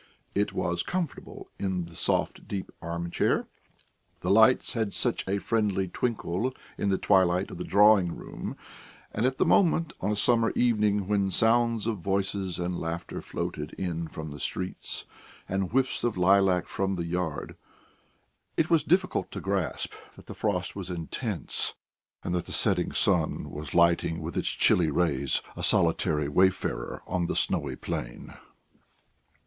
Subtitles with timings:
[0.33, 3.45] It was comfortable in the soft deep arm chair;
[4.21, 8.57] the lights had such a friendly twinkle in the twilight of the drawing room,
[9.11, 13.73] and at the moment on a summer evening when sounds of voices and laughter floated
[13.73, 15.05] in from the street
[15.47, 17.55] and whiffs of lilac from the yard,
[18.57, 21.75] it was difficult to grasp that the frost was intense,
[22.23, 27.27] and that the setting sun was lighting with its chilly rays a solitary wayfarer on
[27.27, 28.33] the snowy plain.